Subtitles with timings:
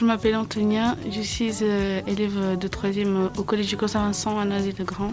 [0.00, 5.12] Je m'appelle Antonia, je suis euh, élève de 3e au Collège du Saint-Vincent à Noisy-le-Grand.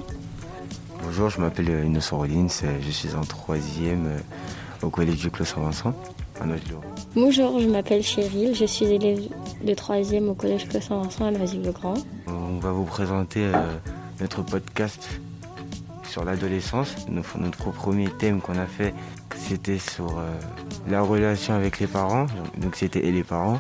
[1.04, 5.30] Bonjour, je m'appelle euh, Innocent Rollins, euh, je suis en troisième euh, au collège du
[5.30, 5.94] Clos Saint-Vincent
[6.40, 6.88] à Noisy-le-Grand.
[7.16, 9.20] Bonjour, je m'appelle Cheryl, je suis élève
[9.62, 11.96] de 3e au collège Saint-Vincent à Noisy-le-Grand.
[12.28, 13.74] On va vous présenter euh,
[14.22, 15.06] notre podcast
[16.08, 16.96] sur l'adolescence.
[17.10, 18.94] Notre, notre premier thème qu'on a fait,
[19.36, 20.32] c'était sur euh,
[20.90, 23.60] la relation avec les parents, donc c'était et les parents.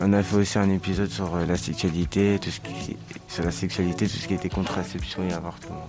[0.00, 2.96] On a fait aussi un épisode sur euh, la sexualité, tout ce qui,
[3.28, 5.88] sur la sexualité, tout ce qui était contraception et avortement.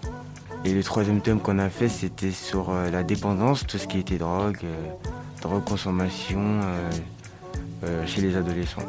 [0.64, 3.98] Et le troisième thème qu'on a fait, c'était sur euh, la dépendance, tout ce qui
[3.98, 4.90] était drogue, euh,
[5.42, 6.60] drogue consommation
[7.84, 8.86] euh, chez les adolescents.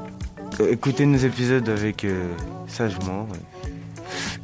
[0.69, 2.07] Écoutez nos épisodes avec
[2.67, 3.27] sagement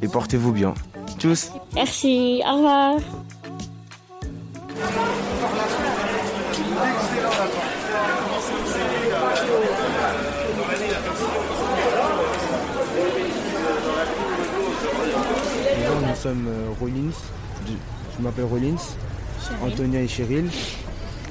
[0.01, 0.73] et portez-vous bien.
[1.19, 2.99] Tchuss Merci, au revoir.
[16.19, 17.15] Sommes euh, Rollins.
[17.67, 18.75] Je, m'appelle Rollins,
[19.65, 20.45] Antonia et Cheryl.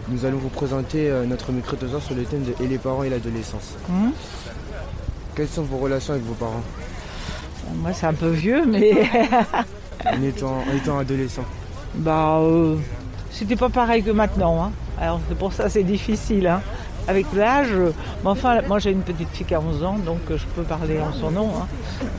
[0.08, 3.10] Nous allons vous présenter euh, notre microtrottoir sur le thème de et les parents et
[3.10, 3.74] l'adolescence.
[3.90, 4.12] Hum
[5.34, 6.62] Quelles sont vos relations avec vos parents?
[7.82, 8.92] Moi, c'est un peu vieux, mais
[10.06, 11.44] en étant, en étant adolescent
[11.94, 12.76] bah, euh,
[13.30, 14.62] c'était pas pareil que maintenant.
[14.62, 14.72] hein.
[15.00, 16.46] Alors, c'est pour ça c'est difficile.
[16.46, 16.60] hein.
[17.08, 17.72] Avec l'âge,
[18.22, 20.98] mais enfin, moi j'ai une petite fille qui a 11 ans, donc je peux parler
[21.00, 21.48] en son nom.
[21.58, 21.66] hein.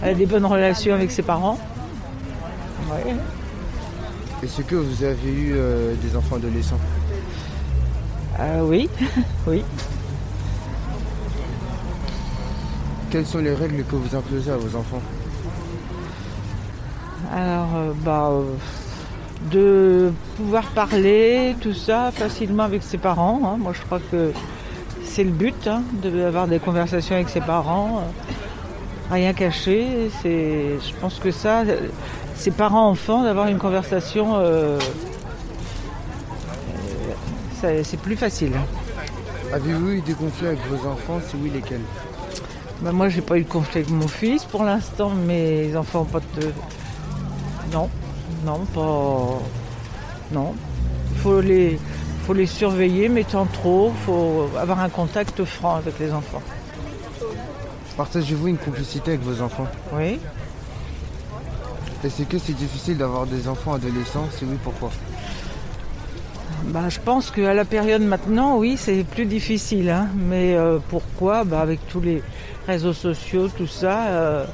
[0.02, 1.60] Elle a des bonnes relations avec ses parents.
[2.92, 3.16] Ouais.
[4.44, 6.80] Est-ce que vous avez eu euh, des enfants adolescents
[8.40, 8.90] Euh, oui,
[9.48, 9.64] oui.
[13.12, 15.02] Quelles sont les règles que vous imposez à vos enfants
[17.34, 18.44] Alors, euh, bah, euh,
[19.52, 23.42] de pouvoir parler, tout ça, facilement avec ses parents.
[23.46, 23.58] hein.
[23.60, 24.32] Moi, je crois que
[25.04, 28.04] c'est le but, hein, d'avoir des conversations avec ses parents.
[29.12, 30.12] rien caché.
[30.22, 31.64] C'est, je pense que ça,
[32.40, 34.80] c'est parents-enfants, d'avoir une conversation, euh,
[37.66, 38.54] euh, c'est plus facile.
[39.54, 41.20] Avez-vous eu des conflits avec vos enfants?
[41.28, 41.82] Si oui, lesquels?
[42.82, 45.10] Ben, moi, j'ai pas eu de conflit avec mon fils pour l'instant.
[45.10, 46.48] Mes enfants, pas de.
[47.74, 47.90] Non,
[48.46, 49.42] non, pas.
[50.32, 50.54] Non.
[51.12, 51.78] Il faut les,
[52.26, 53.92] faut les surveiller, mais tant trop.
[53.94, 56.42] Il faut avoir un contact franc avec les enfants.
[57.98, 59.68] Partagez-vous une complicité avec vos enfants?
[59.94, 60.20] Oui.
[62.04, 64.90] Est-ce que c'est difficile d'avoir des enfants adolescents Si oui, pourquoi
[66.68, 69.90] Bah, je pense qu'à la période maintenant, oui, c'est plus difficile.
[69.90, 70.08] hein.
[70.16, 71.44] Mais euh, pourquoi?
[71.44, 72.24] Bah, Avec tous les
[72.68, 74.46] réseaux sociaux, tout ça, euh,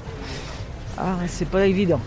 [0.98, 2.00] ah, c'est pas évident.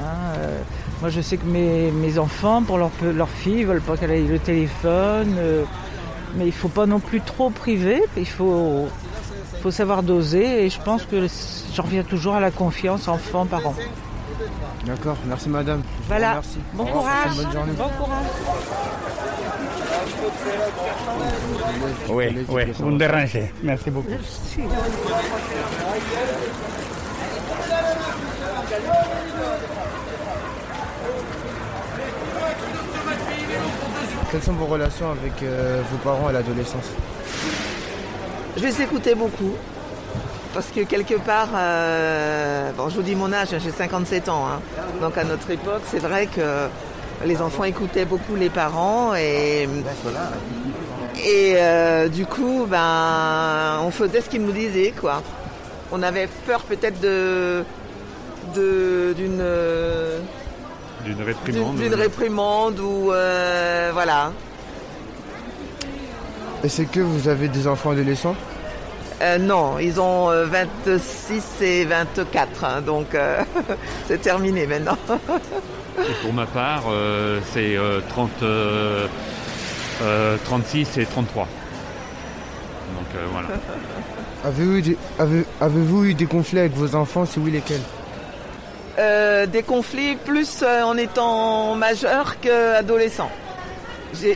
[0.00, 0.04] hein.
[0.38, 0.58] Euh,
[1.00, 4.10] moi, je sais que mes, mes enfants, pour leur, leur fille, ils veulent pas qu'elle
[4.10, 5.36] ait le téléphone.
[6.36, 8.02] mais il faut pas non plus trop priver.
[8.18, 8.86] Il faut,
[9.62, 10.64] faut savoir doser.
[10.66, 11.26] Et je pense que
[11.74, 13.74] j'en reviens toujours à la confiance enfant-parent.
[14.86, 15.82] D'accord, merci madame.
[16.08, 16.30] Voilà.
[16.30, 16.58] remercie.
[16.74, 17.36] Bon courage.
[17.36, 17.72] Bonne journée.
[17.72, 18.26] Bon courage.
[22.10, 23.52] Oui, oui, vous me dérangez.
[23.62, 24.08] Merci beaucoup.
[34.30, 36.90] Quelles sont vos relations avec euh, vos parents à l'adolescence?
[38.56, 39.52] Je les écoutais beaucoup.
[40.54, 44.46] Parce que quelque part, euh, bon, je vous dis mon âge, j'ai 57 ans.
[44.46, 44.60] hein.
[45.00, 46.68] Donc à notre époque, c'est vrai que
[47.24, 49.68] les enfants écoutaient beaucoup les parents et,
[51.24, 55.22] et euh, du coup, ben, on faisait ce qu'ils nous disaient, quoi.
[55.90, 57.64] On avait peur peut-être de
[58.54, 59.42] de- d'une
[61.04, 61.76] D'une réprimande.
[61.76, 64.30] d'une réprimande ou euh, voilà.
[66.62, 68.36] Est-ce que vous avez des enfants adolescents?
[69.22, 73.40] Euh, non, ils ont euh, 26 et 24, hein, donc euh,
[74.08, 74.98] c'est terminé maintenant.
[75.98, 79.06] Et pour ma part, euh, c'est euh, 30, euh,
[80.02, 81.44] euh, 36 et 33.
[81.44, 83.48] Donc euh, voilà.
[84.44, 87.80] Avez-vous eu, des- avez- avez-vous eu des conflits avec vos enfants Si oui, lesquels?
[88.98, 93.30] Euh, des conflits plus euh, en étant majeur qu'adolescent.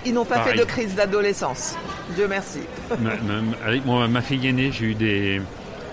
[0.07, 0.53] Ils n'ont pas Pareil.
[0.53, 1.75] fait de crise d'adolescence.
[2.15, 2.61] Dieu merci.
[3.01, 5.41] Ma, ma- avec moi, ma fille aînée, j'ai eu des,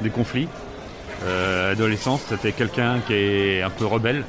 [0.02, 0.48] des conflits.
[1.24, 4.24] Euh, adolescence, c'était quelqu'un qui est un peu rebelle,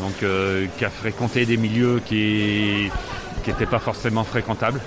[0.00, 2.90] donc euh, qui a fréquenté des milieux qui
[3.46, 4.80] n'étaient pas forcément fréquentables,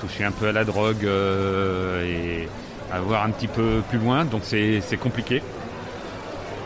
[0.00, 2.48] touché un peu à la drogue euh, et
[2.92, 5.42] à voir un petit peu plus loin, donc c'est c'est compliqué.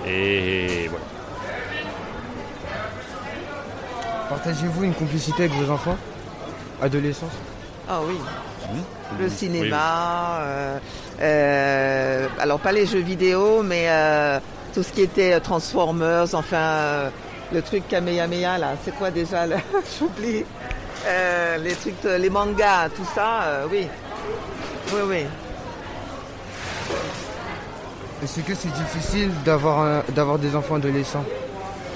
[0.06, 1.04] Et voilà.
[4.28, 5.96] Partagez-vous une complicité avec vos enfants?
[6.82, 7.32] Adolescence?
[7.88, 8.16] Ah oui.
[9.18, 10.78] Le Oui, cinéma, euh,
[11.20, 14.40] euh, alors pas les jeux vidéo, mais euh,
[14.74, 17.10] tout ce qui était Transformers, enfin euh,
[17.52, 19.56] le truc Kamehameha là, c'est quoi déjà là
[19.98, 20.44] J'oublie.
[21.06, 23.86] Euh, les trucs, de- les mangas, tout ça, euh, oui.
[24.92, 25.24] Oui, oui.
[28.22, 31.24] Est-ce que c'est difficile d'avoir un- d'avoir des enfants adolescents?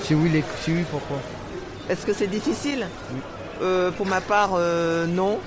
[0.02, 1.16] Si oui, les, si oui, pourquoi?
[1.88, 2.86] Est-ce que c'est difficile?
[3.60, 5.38] Euh, Pour ma part, euh, non.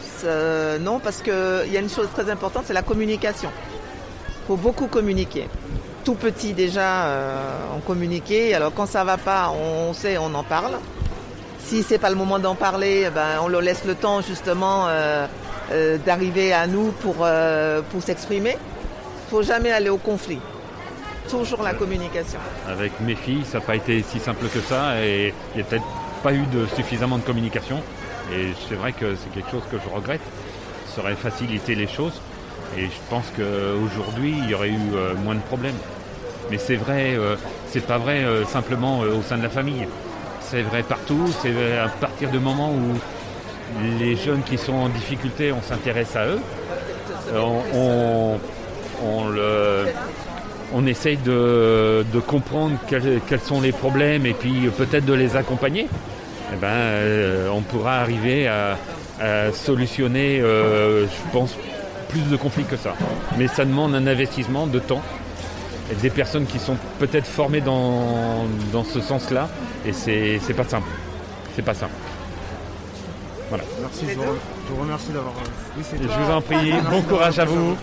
[0.81, 3.49] Non, parce qu'il y a une chose très importante, c'est la communication.
[4.43, 5.47] Il faut beaucoup communiquer.
[6.03, 7.35] Tout petit déjà, euh,
[7.77, 8.53] on communiquait.
[8.53, 10.73] Alors quand ça va pas, on sait, on en parle.
[11.59, 14.87] Si c'est pas le moment d'en parler, eh ben, on leur laisse le temps justement
[16.05, 17.25] d'arriver à nous pour,
[17.91, 18.57] pour s'exprimer.
[18.57, 20.39] Il faut jamais aller au conflit.
[21.29, 22.39] Toujours la communication.
[22.67, 25.65] Avec mes filles, ça n'a pas été si simple que ça et il n'y a
[25.65, 25.85] peut-être
[26.23, 27.77] pas eu de suffisamment de communication.
[28.33, 30.21] Et c'est vrai que c'est quelque chose que je regrette.
[30.87, 32.21] Ça aurait facilité les choses.
[32.77, 35.75] Et je pense qu'aujourd'hui, il y aurait eu euh, moins de problèmes.
[36.49, 37.35] Mais c'est vrai, euh,
[37.67, 39.87] c'est pas vrai euh, simplement au sein de la famille.
[40.41, 41.27] C'est vrai partout.
[41.41, 42.97] C'est à partir du moment où
[43.99, 46.39] les jeunes qui sont en difficulté, on s'intéresse à eux.
[49.03, 49.85] On le,
[50.73, 55.35] on essaye de, de comprendre quels, quels sont les problèmes et puis peut-être de les
[55.35, 55.87] accompagner.
[56.53, 58.77] Eh ben, euh, on pourra arriver à,
[59.19, 61.55] à solutionner, euh, je pense,
[62.09, 62.93] plus de conflits que ça.
[63.37, 65.01] Mais ça demande un investissement de temps
[65.91, 69.49] et des personnes qui sont peut-être formées dans, dans ce sens-là
[69.85, 70.87] et c'est pas simple.
[71.55, 71.91] C'est pas simple.
[73.49, 73.65] Voilà.
[73.81, 74.37] Merci, je vous, rem-
[74.69, 75.33] je vous remercie d'avoir.
[75.33, 77.75] euh, oui, Je vous en prie, bon courage à vous.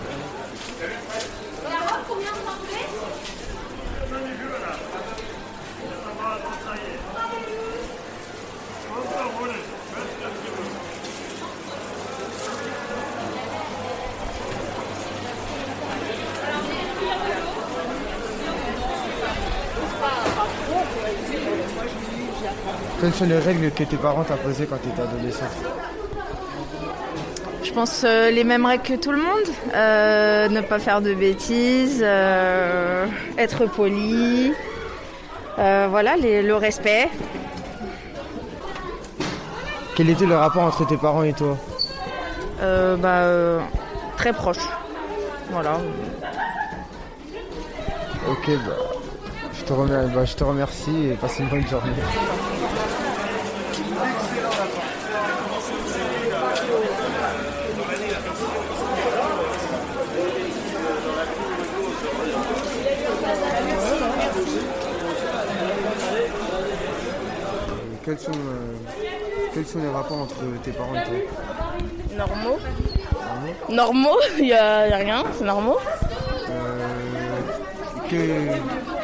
[23.01, 25.45] Quelles sont les règles que tes parents t'ont posées quand tu étais adolescent
[27.63, 29.47] Je pense euh, les mêmes règles que tout le monde.
[29.73, 33.05] Euh, ne pas faire de bêtises, euh,
[33.37, 34.53] être poli.
[35.57, 37.09] Voilà, les- le respect.
[39.95, 41.57] Quel était le rapport entre tes parents et toi
[42.61, 43.61] Euh, bah,
[44.17, 44.65] très proche.
[45.51, 45.79] Voilà.
[48.29, 48.88] Ok, bah,
[49.69, 51.91] te remercie, bah, je te remercie et passe une bonne journée.
[68.05, 68.75] Quels sont, euh,
[69.53, 72.17] quels sont les rapports entre tes parents et toi?
[72.17, 72.57] Normaux.
[73.69, 75.77] Normaux, il n'y a rien, c'est normaux.
[76.49, 76.87] Euh,
[78.09, 78.98] que-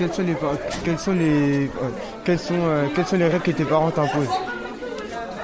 [0.00, 0.36] quels sont les
[0.82, 1.70] quels sont les
[2.24, 4.28] quels sont euh, quelles sont les règles que tes parents t'imposent?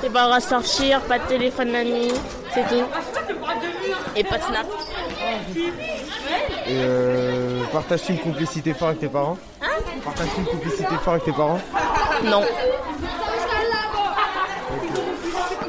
[0.00, 2.10] T'es pas droit sortir, pas de téléphone la nuit,
[2.54, 2.84] c'est tout.
[4.16, 4.66] Et pas de snap.
[6.68, 9.36] Et euh, partages-tu une complicité forte avec tes parents?
[10.02, 11.60] Partages-tu une complicité forte avec tes parents?
[12.24, 12.42] Non.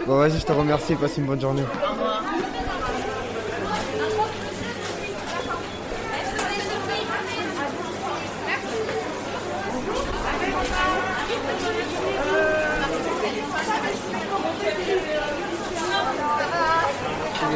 [0.06, 1.64] Bon vas-y, je te remercie et passe une bonne journée.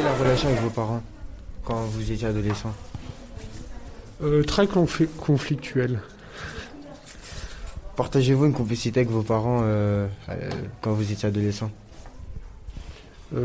[0.03, 1.01] La relation avec vos parents
[1.63, 2.73] quand vous étiez adolescent
[4.23, 5.99] Euh, très confli- conflictuel.
[7.95, 10.49] Partagez-vous une complicité avec vos parents euh, euh,
[10.81, 11.71] quand vous étiez adolescent
[13.33, 13.39] une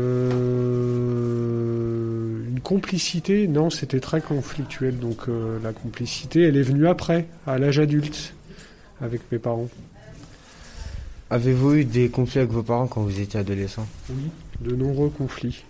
[2.61, 4.99] complicité, non, c'était très conflictuel.
[4.99, 5.27] Donc
[5.63, 8.33] la complicité, elle est venue après, à l'âge adulte,
[9.01, 9.69] avec mes parents.
[11.29, 13.87] Avez-vous eu des conflits avec vos parents quand vous étiez adolescent?
[14.09, 15.63] Oui, de nombreux conflits.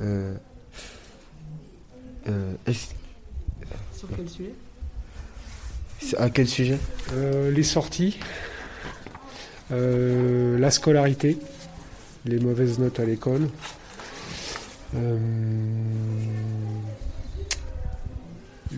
[0.00, 0.34] Euh,
[2.28, 2.52] euh,
[3.94, 4.54] Sur quel sujet?
[6.18, 6.78] À quel sujet?
[7.12, 8.18] Euh, les sorties,
[9.72, 11.38] euh, la scolarité,
[12.26, 13.48] les mauvaises notes à l'école,
[14.96, 15.18] euh,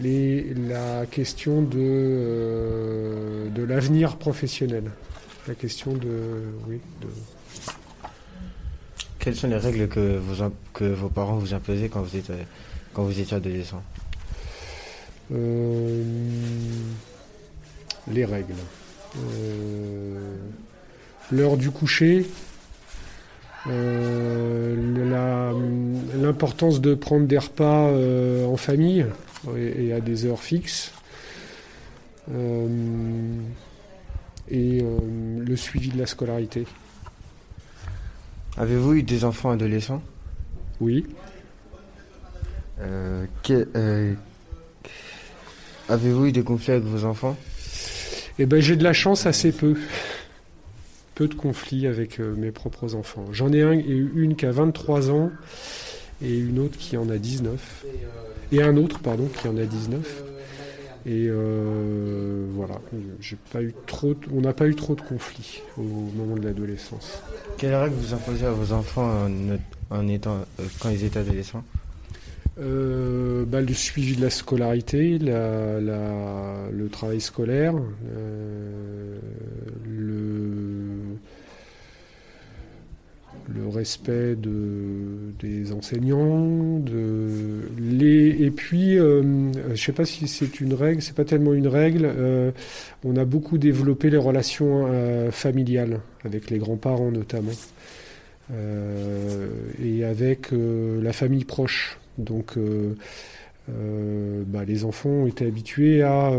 [0.01, 4.91] les- la question de, euh, de l'avenir professionnel.
[5.49, 6.43] La question de.
[6.69, 7.07] Oui, de-
[9.26, 12.37] Quelles sont les règles que, vous, im- que vos parents vous imposaient quand vous étiez,
[12.95, 13.83] quand vous étiez adolescent?
[15.35, 16.04] Euh,
[18.06, 18.54] les règles.
[19.18, 20.37] Euh,
[21.33, 22.25] L'heure du coucher.
[23.66, 24.76] euh,
[26.23, 27.90] L'importance de prendre des repas
[28.47, 29.06] en famille
[29.56, 30.92] et, à des heures fixes.
[34.49, 36.64] Et le suivi de la scolarité.
[38.59, 40.03] Avez-vous eu des enfants adolescents?
[40.81, 41.05] Oui.
[42.81, 44.15] Euh, euh,
[45.89, 47.37] Avez-vous eu des conflits avec vos enfants?
[48.39, 49.77] Eh ben, j'ai de la chance assez peu.
[51.15, 53.27] Peu de conflits avec euh, mes propres enfants.
[53.33, 55.31] J'en ai un une qui a 23 ans
[56.23, 57.85] et une autre qui en a 19.
[58.53, 60.23] Et un autre, pardon, qui en a 19.
[61.09, 62.81] Et euh, voilà,
[63.21, 66.43] j'ai pas eu trop, de- on n'a pas eu trop de conflits au moment de
[66.45, 67.23] l'adolescence.
[67.59, 69.27] Quelles règles vous imposez à vos enfants
[69.91, 71.63] en, en étant, euh, quand ils étaient adolescents?
[72.59, 78.56] Euh, bah, le suivi de la scolarité, la- la- le travail scolaire, euh,
[83.71, 89.23] respect de, des enseignants, de, les, et puis, euh,
[89.65, 92.51] je ne sais pas si c'est une règle, c'est pas tellement une règle, euh,
[93.05, 97.53] on a beaucoup développé les relations euh, familiales, avec les grands-parents notamment.
[99.83, 101.99] Et avec la famille proche.
[102.17, 102.57] Donc
[103.67, 106.31] bah, les enfants ont été habitués à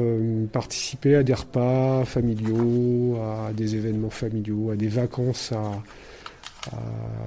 [0.54, 5.84] participer à des repas familiaux, à des événements familiaux, à des vacances à-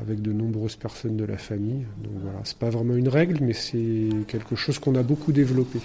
[0.00, 1.84] avec de nombreuses personnes de la famille.
[2.02, 5.80] Donc voilà, c'est pas vraiment une règle, mais c'est quelque chose qu'on a beaucoup développé.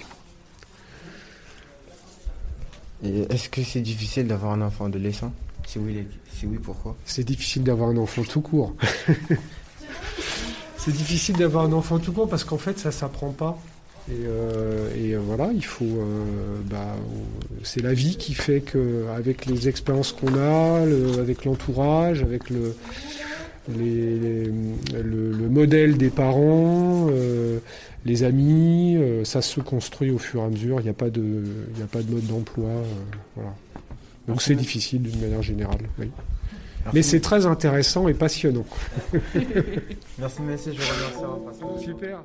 [3.04, 5.32] Est-ce que c'est difficile d'avoir un enfant adolescent?
[5.66, 6.96] Si oui, les- si oui, pourquoi?
[7.04, 8.74] C'est difficile d'avoir un enfant tout court.
[10.78, 13.58] c'est difficile d'avoir un enfant tout court parce qu'en fait, ça s'apprend pas.
[14.08, 15.84] Et, euh, et, euh, voilà, il faut.
[15.84, 16.94] euh, bah,
[17.64, 22.48] c'est la vie qui fait que, avec les expériences qu'on a, le- avec l'entourage, avec
[22.50, 22.76] le,
[23.68, 24.44] les- les-
[25.02, 27.58] le, le modèle des parents, euh,
[28.04, 30.80] les amis, euh, ça se construit au fur et à mesure.
[30.80, 32.68] Il n'y a pas de, il n'y a pas de mode d'emploi.
[32.68, 32.82] euh,
[33.34, 33.54] voilà.
[34.28, 35.78] Donc c'est difficile d'une manière générale.
[35.98, 36.10] Oui.
[36.94, 38.64] Mais c'est très intéressant et passionnant.
[40.18, 41.84] Merci, merci, je vous remercie.
[41.84, 42.22] Super.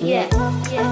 [0.00, 0.28] Yeah,
[0.70, 0.88] yeah.